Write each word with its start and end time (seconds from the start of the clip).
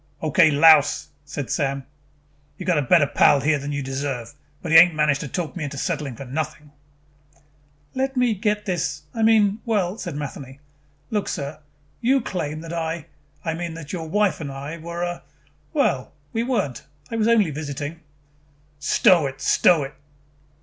"Okay, 0.23 0.49
louse," 0.49 1.09
said 1.25 1.51
Sam. 1.51 1.85
"You 2.57 2.65
got 2.65 2.79
a 2.79 2.81
better 2.81 3.05
pal 3.05 3.39
here 3.39 3.59
than 3.59 3.71
you 3.71 3.83
deserve, 3.83 4.33
but 4.59 4.71
he 4.71 4.77
ain't 4.79 4.95
managed 4.95 5.19
to 5.19 5.27
talk 5.27 5.55
me 5.55 5.63
into 5.63 5.77
settling 5.77 6.15
for 6.15 6.25
nothing." 6.25 6.71
"Let 7.93 8.17
me 8.17 8.33
get 8.33 8.65
this 8.65 9.03
I 9.13 9.21
mean 9.21 9.59
well," 9.63 9.99
said 9.99 10.15
Matheny. 10.15 10.59
"Look, 11.11 11.29
sir, 11.29 11.59
you 12.01 12.19
claim 12.19 12.61
that 12.61 12.73
I, 12.73 13.05
I 13.45 13.53
mean 13.53 13.75
that 13.75 13.93
your 13.93 14.09
wife 14.09 14.41
and 14.41 14.51
I 14.51 14.79
were, 14.79 15.03
uh, 15.05 15.19
well, 15.71 16.13
we 16.33 16.41
weren't. 16.41 16.83
I 17.11 17.15
was 17.15 17.27
only 17.27 17.51
visiting" 17.51 17.99
"Stow 18.95 19.27
it, 19.27 19.39
stow 19.39 19.83
it." 19.83 19.93